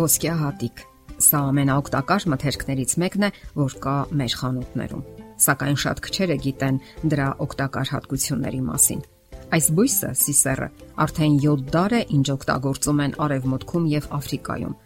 Ոսկյա 0.00 0.34
հատիկ։ 0.40 0.80
Սա 1.20 1.38
ամենաօգտակար 1.50 2.24
մթերքներից 2.32 2.92
մեկն 3.02 3.24
է, 3.26 3.28
որ 3.58 3.74
կա 3.84 3.96
մեր 4.16 4.36
խանութներում։ 4.40 5.02
Սակայն 5.44 5.78
շատ 5.82 6.00
քչերը 6.06 6.36
գիտեն 6.44 6.78
դրա 7.12 7.26
օգտակար 7.44 7.90
հատկությունների 7.92 8.62
մասին։ 8.70 9.02
Այս 9.50 9.68
բույսը, 9.76 10.10
սիսերը, 10.22 10.68
արդեն 11.04 11.36
7 11.44 11.66
դար 11.74 11.96
է 11.98 12.02
ինչ 12.16 12.26
օգտագործում 12.36 13.02
են 13.04 13.14
Արևմուտքում 13.26 13.88
եւ 13.92 14.08
Աֆրիկայում։ 14.20 14.76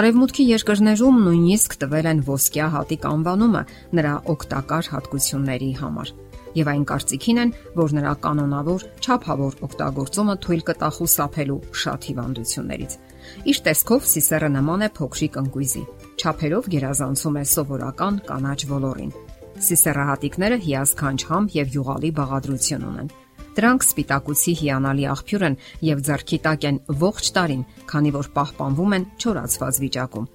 Արևմուտքի 0.00 0.46
երկրներում 0.50 1.18
նույնիսկ 1.26 1.78
տվել 1.86 2.10
են 2.10 2.22
ոսկյա 2.26 2.68
հատիկ 2.74 3.10
անվանումը 3.12 3.62
նրա 4.00 4.14
օգտակար 4.34 4.90
հատկությունների 4.96 5.72
համար 5.82 6.14
եւ 6.56 6.70
այն 6.72 6.84
կարծիքին 6.88 7.40
են, 7.42 7.50
որ 7.76 7.94
նրա 8.00 8.12
կանոնավոր, 8.24 8.84
չափավոր 9.04 9.58
օգտագործումը 9.66 10.36
թույլ 10.46 10.62
կտա 10.70 10.88
խուսափելու 10.96 11.58
շատ 11.84 12.08
հիվանդություններից։ 12.10 12.96
Իր 13.50 13.60
տեսքով 13.66 14.08
սիսերը 14.12 14.50
նման 14.56 14.86
է 14.86 14.88
փոքրիկ 14.96 15.38
ընկույզի։ 15.42 15.82
Չափերով 16.16 16.68
գերազանցում 16.74 17.38
է 17.40 17.44
սովորական 17.52 18.20
կանաչ 18.30 18.60
ոլորին։ 18.72 19.12
Սիսերահատիկները 19.66 20.58
հիասքանչ 20.66 21.20
համ 21.30 21.48
եւ 21.56 21.76
յուղալի 21.76 22.10
բաղադրություն 22.16 22.86
ունեն։ 22.90 23.12
Դրանք 23.56 23.84
սպիտակուցի 23.86 24.52
հիանալի 24.60 25.04
աղբյուր 25.16 25.44
են 25.46 25.54
եւ 25.88 26.02
ձեռքի 26.06 26.38
տակ 26.44 26.66
են 26.70 26.80
ողջ 27.02 27.30
տարին, 27.36 27.62
քանի 27.88 28.10
որ 28.16 28.28
պահպանվում 28.36 28.96
են 28.96 29.06
չորացված 29.16 29.80
վիճակում։ 29.86 30.28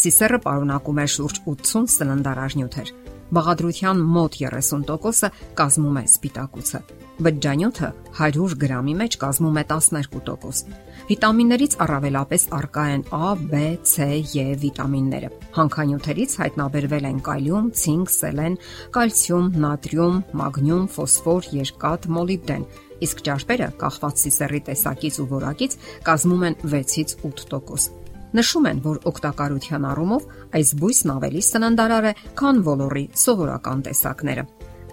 Սիսերը 0.00 0.38
պարունակում 0.48 1.00
է 1.04 1.08
շուրջ 1.14 1.42
80 1.54 1.92
սննդարար 1.98 2.56
նյութեր։ 2.60 2.94
Բաղադրության 3.32 4.02
մոտ 4.14 4.36
30%-ը 4.42 5.30
կազմում 5.58 5.98
է 6.00 6.04
սպիտակուցը։ 6.10 6.80
Բջջանյութը 7.24 7.88
100 8.18 8.56
գրամի 8.58 8.94
մեջ 9.00 9.16
կազմում 9.22 9.58
է 9.60 9.64
12%։ 9.70 10.72
Վիտամիններից 11.08 11.76
առավելապես 11.84 12.46
արկա 12.58 12.84
են 12.94 13.04
A, 13.14 13.34
B, 13.38 13.60
C, 13.86 14.08
E 14.34 14.44
վիտամինները։ 14.62 15.30
Հանքանյութերից 15.54 16.36
հայտնաբերվել 16.42 17.08
են 17.10 17.20
կալիում, 17.28 17.68
ցինկ, 17.80 18.14
սելեն, 18.18 18.56
կալցիում, 18.98 19.50
նատրիում, 19.64 20.22
մագնիում, 20.42 20.86
ֆոսֆոր, 20.94 21.50
երկաթ, 21.64 22.08
մոլիբդեն, 22.18 22.64
իսկ 23.04 23.26
ճարպերը 23.28 23.68
կախված 23.84 24.24
սիսեռի 24.24 24.62
տեսակից 24.70 25.20
ու 25.20 25.28
որակից 25.34 25.76
կազմում 26.08 26.48
են 26.50 26.58
6-ից 26.64 27.20
8%։ 27.30 28.03
Նշում 28.34 28.64
են, 28.66 28.78
որ 28.82 28.96
օգտակարության 29.06 29.84
առումով 29.92 30.24
այս 30.58 30.70
բույսն 30.80 31.10
ավելի 31.14 31.42
սննդարար 31.48 32.06
է, 32.08 32.12
քան 32.40 32.56
ոլորի 32.66 33.04
սովորական 33.24 33.84
տեսակները։ 33.86 34.44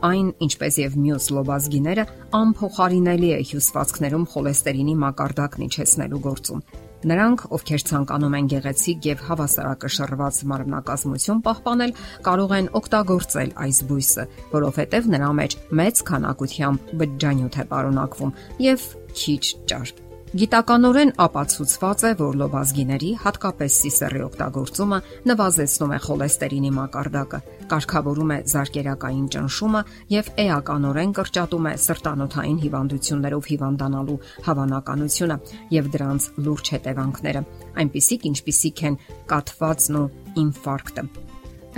Այն, 0.01 0.29
ինչպես 0.45 0.77
եւ 0.81 0.97
մյուս 1.01 1.25
լոբազգիները, 1.37 2.05
անփոխարինելի 2.37 3.31
է 3.33 3.39
հյուսվածքներում 3.51 4.27
խոլեստերինի 4.33 4.95
մակարդակն 5.01 5.65
իջեցնելու 5.67 6.21
գործում։ 6.25 6.63
Նրանք, 7.11 7.43
ովքեր 7.57 7.83
ցանկանում 7.89 8.35
են 8.37 8.49
գեղեցիկ 8.51 9.07
եւ 9.09 9.23
հավասարակշռված 9.29 10.41
մարմնակազմություն 10.51 11.41
պահպանել, 11.47 11.95
կարող 12.29 12.53
են 12.59 12.69
օգտագործել 12.81 13.55
այս 13.65 13.81
բույսը, 13.89 14.27
որովհետեւ 14.53 15.09
նրա 15.15 15.31
մեջ 15.41 15.57
մեծ 15.81 16.05
քանակությամբ 16.11 16.95
բջջանյութ 17.01 17.57
է 17.57 17.67
պարունակվում 17.73 18.37
եւ 18.69 18.87
քիչ 19.17 19.43
ճարպ։ 19.73 20.00
Գիտականորեն 20.31 21.09
ապացուցված 21.19 22.03
է, 22.07 22.09
որ 22.21 22.35
լոբազգիների, 22.39 23.07
հատկապես 23.19 23.79
սիսեռի 23.81 24.21
օգտագործումը 24.23 24.99
նվազեցնում 25.27 25.91
է 25.91 25.97
խոլեստերինի 26.05 26.69
մակարդակը, 26.77 27.39
կարգավորում 27.73 28.31
է 28.31 28.37
զարկերակային 28.51 29.25
ճնշումը 29.35 29.81
եւ 30.15 30.29
էականորեն 30.45 31.11
կրճատում 31.19 31.67
է 31.67 31.73
սրտանոթային 31.87 32.61
հիվանդություններով 32.63 33.51
հիվանդանալու 33.51 34.17
հավանականությունը 34.47 35.37
եւ 35.75 35.91
դրանց 35.97 36.29
լուրջ 36.47 36.73
հետևանքները, 36.77 37.43
այնպիսիք 37.83 38.31
ինչպիսիք 38.31 38.85
են 38.87 38.97
կաթվածն 39.35 39.99
ու 39.99 40.07
ինֆարկտը։ 40.45 41.07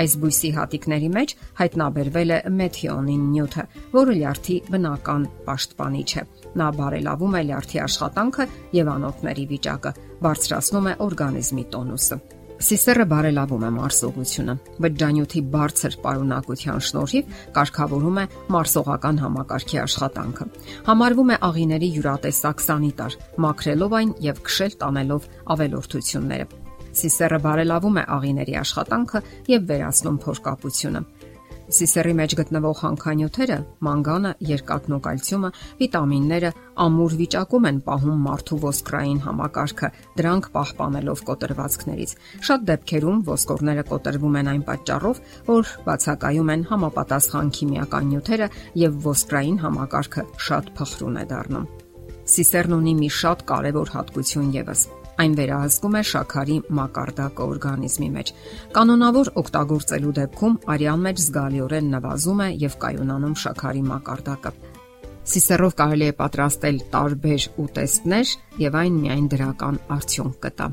Այս 0.02 0.14
բույսի 0.24 0.50
հատիկների 0.58 1.10
մեջ 1.14 1.34
հայտնաբերվել 1.60 2.34
է 2.34 2.38
մեթիոնին 2.60 3.26
նյութը, 3.34 3.66
որը 3.94 4.16
լյարդի 4.20 4.56
բնական 4.74 5.28
պաշտպանիչ 5.48 6.10
է։ 6.18 6.24
Նա 6.58 6.70
բարելավում 6.80 7.36
է 7.38 7.44
լյարդի 7.50 7.84
աշխատանքը 7.88 8.48
եւ 8.80 8.94
անոթների 8.94 9.46
վիճակը, 9.54 9.92
բարձրացնում 10.24 10.88
է 10.90 10.96
օրգանիզմի 11.08 11.68
տոնուսը։ 11.74 12.18
Սիսերը 12.64 13.06
բարելավում 13.12 13.64
է 13.68 13.70
մարսողությունը։ 13.76 14.54
Բջջանյութի 14.84 15.42
բարձր 15.56 15.98
պարունակության 16.04 16.84
շնորհիվ 16.88 17.34
կարգավորում 17.58 18.22
է 18.22 18.26
մարսողական 18.56 19.22
համակարգի 19.26 19.82
աշխատանքը։ 19.84 20.50
Համարվում 20.88 21.34
է 21.34 21.40
աղիների 21.50 21.94
յուրատեսակ 22.00 22.68
սանիտար, 22.70 23.22
մաքրելով 23.48 24.00
այն 24.00 24.18
եւ 24.32 24.44
քշել 24.48 24.78
տանելով 24.84 25.32
ավելորդությունները։ 25.58 26.63
Սիսերը 26.94 27.40
բարելավում 27.44 28.00
է 28.00 28.08
աղիների 28.18 28.58
աշխատանքը 28.64 29.22
եւ 29.50 29.70
վերացնում 29.74 30.18
փորկապությունը։ 30.24 31.06
Սիսերի 31.74 32.14
մեջ 32.20 32.34
գտնվող 32.38 32.80
հանքանյութերը՝ 32.84 33.56
մանգանը, 33.88 34.32
երկաթն 34.50 34.94
ու 34.94 35.00
կալցիումը, 35.06 35.50
վիտամինները 35.80 36.50
ամուր 36.84 37.16
վիճակում 37.22 37.68
են 37.70 37.80
պահում 37.88 38.24
մարդու 38.28 38.58
ոսկրային 38.64 39.22
համակարգը, 39.24 39.90
դրանք 40.20 40.50
պահպանելով 40.58 41.24
կոտրվածքներից։ 41.30 42.16
Շատ 42.50 42.66
դեպքերում 42.70 43.22
ոսկորները 43.32 43.86
կոտրվում 43.90 44.38
են 44.44 44.52
այն 44.54 44.66
պատճառով, 44.70 45.22
որ 45.50 45.72
բացակայում 45.88 46.52
են 46.54 46.66
համապատասխան 46.74 47.54
քիմիական 47.58 48.12
նյութերը 48.12 48.50
եւ 48.84 49.00
ոսկրային 49.08 49.62
համակարգը 49.64 50.28
շատ 50.50 50.76
փխրուն 50.78 51.24
է 51.24 51.26
դառնում։ 51.32 51.72
Սիսերն 52.34 52.78
ունի 52.78 52.94
մի 53.00 53.10
շատ 53.24 53.48
կարևոր 53.50 53.96
հատկություն 53.98 54.54
եւս 54.60 54.86
Այն 55.22 55.34
վերահսկում 55.38 55.96
է 56.00 56.04
շաքարի 56.10 56.56
մակարդակը 56.78 57.44
օրգանիզմի 57.54 58.10
մեջ։ 58.14 58.32
Կանոնավոր 58.78 59.30
օգտագործելու 59.44 60.14
դեպքում 60.20 60.56
արյան 60.74 61.04
մեջ 61.08 61.20
զգալիորեն 61.24 61.92
նվազում 61.94 62.42
է 62.44 62.48
եւ 62.64 62.78
կայունանում 62.84 63.36
շաքարի 63.44 63.84
մակարդակը։ 63.94 64.54
Սիսերով 65.34 65.76
կարելի 65.80 66.08
է 66.10 66.16
պատրաստել 66.20 66.80
տարբեր 66.94 67.46
ուտեստներ 67.64 68.34
եւ 68.64 68.80
այն 68.82 68.98
միայն 69.04 69.30
դրական 69.34 69.78
արդյունք 69.96 70.40
կտա։ 70.48 70.68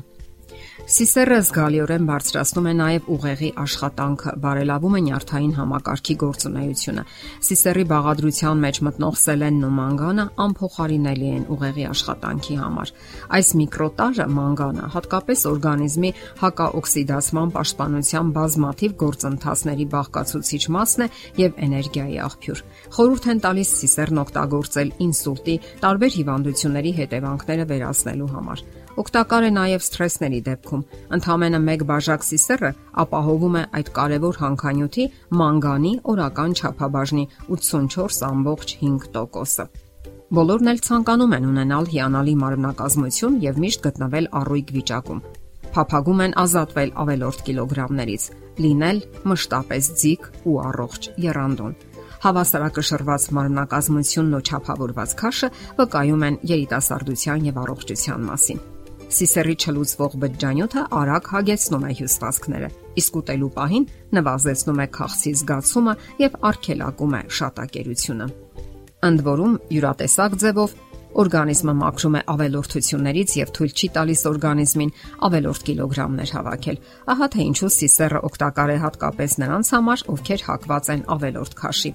Սիսերը 0.81 1.35
զգալիորեն 1.45 2.07
բարձրացնում 2.09 2.67
է 2.67 2.71
նաև 2.77 3.09
ուղեղի 3.13 3.49
աշխատանքը, 3.61 4.31
բարելավում 4.41 4.95
է 4.97 5.01
նյարդային 5.05 5.51
համակարգի 5.57 6.15
գործունեությունը։ 6.23 7.03
Սիսերի 7.47 7.85
բաղադրության 7.91 8.63
մեջ 8.65 8.79
մտնող 8.87 9.19
սելենն 9.21 9.67
ու 9.67 9.69
մանգանը 9.77 10.25
անփոխարինելի 10.45 11.29
են 11.37 11.45
ուղեղի 11.53 11.85
աշխատանքի 11.91 12.57
համար։ 12.61 12.93
Այս 13.37 13.53
միկրոտարը 13.61 14.27
մանգանը 14.41 14.89
հատկապես 14.97 15.45
օրգանիզմի 15.51 16.11
հակաօքսիդացման 16.41 17.53
պաշտպանության 17.61 18.33
բազմաթիվ 18.41 18.97
գործընթացների 19.05 19.87
բաղկացուցիչ 19.93 20.63
մասն 20.81 21.05
է 21.05 21.09
եւ 21.45 21.63
էներգիայի 21.69 22.21
աղբյուր։ 22.25 22.65
Խորհուրդ 22.97 23.31
են 23.31 23.41
տալիս 23.45 23.73
սիսերն 23.81 24.21
օգտագործել 24.25 24.93
ինսուլտի 25.05 25.55
տարբեր 25.85 26.15
հիվանդությունների 26.17 26.95
հետևանքները 27.01 27.69
վերացնելու 27.71 28.31
համար։ 28.35 28.69
Օգտակար 28.99 29.45
է 29.47 29.49
նաև 29.55 29.83
սթրեսների 29.85 30.39
դեպքում։ 30.47 30.81
Ընդհանրապես 31.15 31.63
մեկ 31.67 31.83
բաժակ 31.91 32.25
սիսերը 32.27 32.71
ապահովում 33.03 33.55
է 33.55 33.61
այդ 33.79 33.87
կարևոր 33.97 34.35
հանքանյութի 34.41 35.05
մանգանի 35.41 35.93
օրական 36.11 36.51
չափաբաժնի 36.59 37.23
84.5%-ը։ 37.55 39.65
Բոլորն 40.31 40.67
էլ 40.71 40.79
ցանկանում 40.87 41.35
են 41.37 41.47
ունենալ 41.51 41.85
հիանալի 41.91 42.35
մարմնակազմություն 42.41 43.39
եւ 43.45 43.55
միշտ 43.63 43.79
գտնվել 43.87 44.25
առույգ 44.41 44.67
վիճակում։ 44.75 45.23
Փափագում 45.71 46.19
են 46.25 46.33
ազատվել 46.43 46.89
ավելորդ 47.03 47.39
կիլոգրամներից, 47.47 48.23
լինել 48.63 48.97
մշտապես 49.31 49.83
ձիգ 50.01 50.21
ու 50.51 50.57
առողջ 50.67 51.01
երանդուն 51.31 51.75
հավասարակշռված 52.21 53.23
մարմնակազմությունն 53.37 54.35
ու 54.37 54.43
չափավորված 54.45 55.15
քաշը 55.21 55.49
վկայում 55.79 56.27
են 56.27 56.37
երիտասարդության 56.51 57.49
եւ 57.49 57.57
առողջության 57.65 58.29
մասին։ 58.29 58.61
Սիսերի 59.11 59.55
չլուծվող 59.59 60.13
բջջանյութը 60.21 60.81
արագ 60.97 61.25
հագեցնում 61.31 61.83
է 61.83 61.91
հյուսվածքները, 61.99 62.69
իսկ 63.01 63.17
ուտելու 63.21 63.49
պահին 63.57 63.87
նվազեցնում 64.17 64.79
է 64.81 64.85
քաղցի 64.97 65.33
զգացումը 65.41 65.95
եւ 66.21 66.37
արգելակում 66.51 67.17
է 67.19 67.21
շատակերությունը։ 67.41 68.27
Ընդ 69.11 69.23
որում, 69.27 69.57
յուրատեսակ 69.75 70.37
ձևով 70.45 70.75
օրգանիզմը 71.21 71.73
մաքրում 71.81 72.15
է 72.15 72.21
ավելորդություններից 72.31 73.33
եւ 73.41 73.51
թույլ 73.57 73.73
չի 73.75 73.89
տալիս 73.97 74.21
օրգանիզմին 74.31 74.93
ավելորդ 75.27 75.65
կիլոգրամներ 75.67 76.31
հավաքել։ 76.37 76.79
Ահա 77.11 77.27
թե 77.35 77.41
ինչու 77.51 77.71
սիսերը 77.75 78.21
օգտակար 78.31 78.71
է 78.71 78.77
հատկապես 78.85 79.35
նրանց 79.43 79.73
համար, 79.75 80.05
ովքեր 80.15 80.45
հակված 80.47 80.91
են 80.95 81.03
ավելորդ 81.17 81.57
քաշի։ 81.59 81.91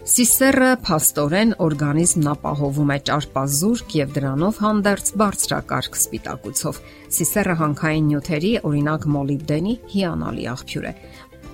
Սիսեռը 0.00 0.68
փաստորեն 0.80 1.50
օրգանիզմն 1.60 2.28
ապահովում 2.30 2.92
է 2.94 2.96
ճարպազ 3.08 3.56
զուրկ 3.60 3.96
եւ 3.98 4.12
դրանով 4.16 4.60
հանդերձ 4.64 5.10
բարձրակարգ 5.20 5.98
սպիտակուցով։ 6.00 6.78
Սիսեռը 7.16 7.56
հանքային 7.60 8.06
նյութերի, 8.08 8.52
օրինակ 8.70 9.04
մոլիբդենի 9.16 9.74
հիանալի 9.92 10.46
աղբյուր 10.54 10.86
է։ 10.88 10.94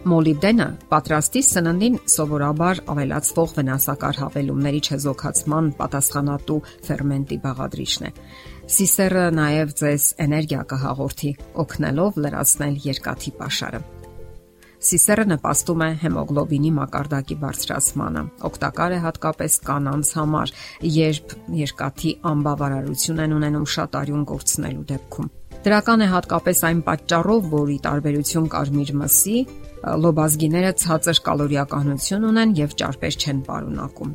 Մոլիբդենը 0.07 0.69
պատրաստի 0.93 1.43
սննդին 1.43 1.99
սովորաբար 2.15 2.83
ավելացվող 2.95 3.55
վնասակար 3.57 4.21
հավելումների 4.23 4.83
չեզոքացման 4.87 5.73
պատասխանատու 5.83 6.61
фермենտի 6.87 7.41
բաղադրիչն 7.43 8.07
է։ 8.07 8.13
Սիսեռը 8.77 9.27
նաև 9.43 9.77
ձեզ 9.83 10.09
էներգիա 10.23 10.63
կհաղորդի, 10.71 11.37
օգնելով 11.67 12.23
լրացնել 12.23 12.81
երկաթի 12.87 13.37
pašարը։ 13.43 13.83
Սիսերը 14.87 15.25
նպաստում 15.33 15.83
է 15.83 15.89
հեմոգլոբինի 16.03 16.71
մակարդակի 16.77 17.37
բարձրացմանը։ 17.43 18.23
Օգտակար 18.47 18.95
է 18.97 18.99
հատկապես 19.07 19.57
կանանց 19.67 20.13
համար, 20.19 20.53
երբ 20.97 21.35
երկաթի 21.61 22.13
անբավարարություն 22.31 23.23
են 23.27 23.35
ունենում 23.41 23.67
շատ 23.77 23.99
արյուն 24.01 24.27
կորցնելու 24.31 24.87
դեպքում։ 24.93 25.33
Դրական 25.67 26.05
է 26.05 26.09
հատկապես 26.13 26.59
այն 26.69 26.81
պատճառով, 26.87 27.47
որ 27.57 27.71
ի 27.75 27.79
տարբերություն 27.87 28.47
կարմիր 28.53 28.93
մսի, 29.01 29.39
լոբազգիները 30.07 30.71
ցածր 30.83 31.21
կալորիականություն 31.27 32.31
ունեն 32.31 32.55
եւ 32.61 32.79
ճարպեր 32.83 33.19
չեն 33.23 33.43
պարունակում։ 33.51 34.15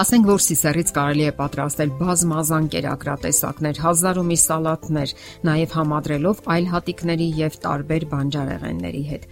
Ասենք 0.00 0.28
որ 0.30 0.40
սիսերից 0.40 0.90
կարելի 0.96 1.24
է 1.28 1.32
պատրաստել 1.36 1.90
բազմազան 1.98 2.68
կերակրատեսակներ, 2.72 3.80
հազար 3.84 4.20
ու 4.20 4.24
մի 4.30 4.38
սալատներ, 4.40 5.12
նաև 5.44 5.74
համադրելով 5.76 6.40
այլ 6.54 6.70
հատիկների 6.70 7.26
եւ 7.40 7.58
տարբեր 7.66 8.06
բանջարեղենների 8.14 9.04
հետ։ 9.10 9.28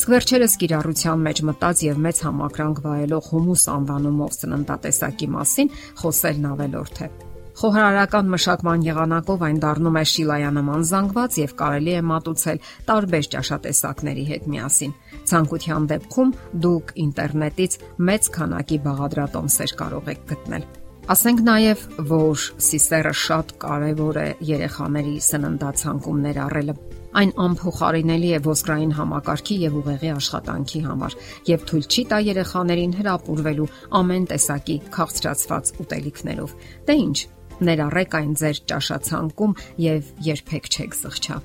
Իսկ 0.00 0.12
վերջերս 0.16 0.58
կիրառության 0.64 1.24
մեջ 1.28 1.44
մտած 1.52 1.84
եւ 1.86 2.02
մեծ 2.08 2.24
համակրանք 2.26 2.82
վայելող 2.88 3.32
հումուս 3.36 3.68
անվանումով 3.78 4.36
սննդատեսակի 4.42 5.32
մասին 5.38 5.74
խոսելն 6.02 6.52
ավելորդ 6.56 7.02
է։ 7.06 7.27
Խոհարարական 7.58 8.28
մշակման 8.30 8.82
եղանակով 8.86 9.40
այն 9.42 9.56
դառնում 9.64 9.96
է 9.98 10.02
շիլայանման 10.06 10.82
զանգված 10.86 11.38
եւ 11.40 11.54
կարելի 11.58 11.94
է 11.98 12.02
մատուցել 12.06 12.58
տարբեր 12.90 13.28
ճաշատեսակների 13.32 14.26
հետ 14.28 14.44
միասին։ 14.52 14.92
Ցանկության 15.30 15.88
դեպքում 15.92 16.30
դուք 16.66 16.92
ինտերնետից 17.04 17.78
մեծ 18.10 18.28
քանակի 18.36 18.78
բաղադրատոմսեր 18.84 19.74
կարող 19.80 20.12
եք 20.14 20.22
գտնել։ 20.30 20.68
Ասենք 21.08 21.42
նաև, 21.48 21.82
որ 22.12 22.46
սիսերը 22.68 23.12
շատ 23.16 23.52
կարևոր 23.64 24.20
է 24.22 24.28
երեխաների 24.44 25.14
սննդացանկում 25.24 26.18
ներառելը։ 26.28 26.74
Այն 27.18 27.32
անփոխարինելի 27.42 28.30
է 28.36 28.40
ոսկրային 28.44 28.92
համակարգի 28.98 29.56
եւ 29.62 29.78
ուղեղի 29.80 30.10
աշխատանքի 30.12 30.82
համար 30.84 31.16
եւ 31.48 31.64
թույլ 31.72 31.88
չի 31.88 32.04
տա 32.12 32.18
երեխաներին 32.28 32.94
հրապուրվելու 33.00 33.70
ամեն 34.02 34.28
տեսակի 34.34 34.78
քաղցրացված 34.98 35.72
ուտելիքներով։ 35.86 36.54
Դե 36.84 36.98
ի՞նչ, 37.08 37.18
ներառեք 37.64 38.14
այն 38.18 38.32
ձեր 38.38 38.60
ճաշացանկում 38.70 39.56
եւ 39.84 40.12
երբեք 40.28 40.70
չեք 40.72 40.96
զղջա։ 41.02 41.36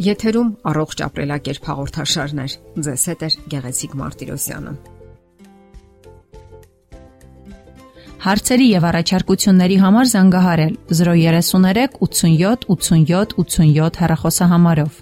Եթերում 0.00 0.50
առողջ 0.70 1.02
ապրելակերպ 1.06 1.68
հաղորդաշարներ։ 1.70 2.56
Ձեզ 2.86 3.04
հետ 3.10 3.22
է 3.26 3.30
Գեղեցիկ 3.52 3.96
Մարտիրոսյանը։ 4.00 4.74
Հարցերի 8.20 8.66
եւ 8.68 8.86
առաջարկությունների 8.90 9.76
համար 9.80 10.08
զանգահարել 10.10 10.74
033 10.92 11.94
87 12.04 12.66
87 12.68 13.38
87 13.40 14.02
հեռախոսահամարով։ 14.04 14.98